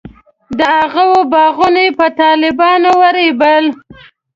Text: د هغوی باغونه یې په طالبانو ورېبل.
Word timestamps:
د 0.59 0.61
هغوی 0.93 1.21
باغونه 1.31 1.79
یې 1.85 1.91
په 1.99 2.07
طالبانو 2.19 2.89
ورېبل. 3.01 3.65